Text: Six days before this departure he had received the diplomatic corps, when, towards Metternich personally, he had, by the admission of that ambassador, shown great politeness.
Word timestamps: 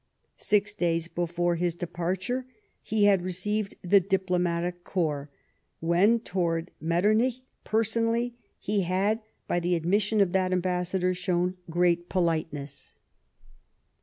Six 0.39 0.73
days 0.73 1.07
before 1.07 1.55
this 1.57 1.75
departure 1.75 2.47
he 2.81 3.03
had 3.05 3.21
received 3.21 3.75
the 3.83 3.99
diplomatic 3.99 4.83
corps, 4.83 5.29
when, 5.79 6.19
towards 6.21 6.71
Metternich 6.81 7.41
personally, 7.63 8.33
he 8.57 8.81
had, 8.81 9.21
by 9.47 9.59
the 9.59 9.75
admission 9.75 10.19
of 10.19 10.31
that 10.31 10.51
ambassador, 10.51 11.13
shown 11.13 11.55
great 11.69 12.09
politeness. 12.09 12.95